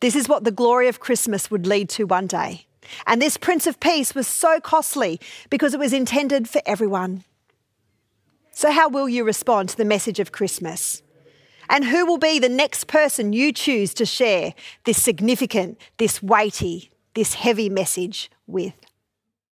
This 0.00 0.14
is 0.14 0.28
what 0.28 0.44
the 0.44 0.50
glory 0.50 0.88
of 0.88 1.00
Christmas 1.00 1.50
would 1.50 1.66
lead 1.66 1.88
to 1.90 2.04
one 2.04 2.26
day. 2.26 2.66
And 3.06 3.20
this 3.20 3.38
Prince 3.38 3.66
of 3.66 3.80
Peace 3.80 4.14
was 4.14 4.26
so 4.26 4.60
costly 4.60 5.18
because 5.48 5.72
it 5.72 5.80
was 5.80 5.94
intended 5.94 6.46
for 6.46 6.60
everyone. 6.66 7.24
So, 8.52 8.70
how 8.70 8.88
will 8.88 9.08
you 9.08 9.24
respond 9.24 9.70
to 9.70 9.76
the 9.76 9.84
message 9.84 10.20
of 10.20 10.32
Christmas? 10.32 11.02
And 11.68 11.84
who 11.84 12.06
will 12.06 12.18
be 12.18 12.38
the 12.38 12.48
next 12.48 12.86
person 12.86 13.32
you 13.32 13.52
choose 13.52 13.92
to 13.94 14.06
share 14.06 14.54
this 14.84 15.02
significant, 15.02 15.78
this 15.98 16.22
weighty, 16.22 16.90
this 17.14 17.34
heavy 17.34 17.68
message 17.68 18.30
with? 18.46 18.74